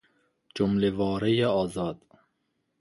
[0.55, 2.05] جمله واره آزاد